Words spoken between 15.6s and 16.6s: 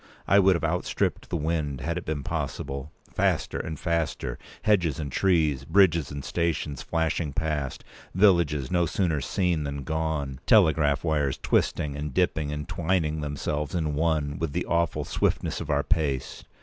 of our pace!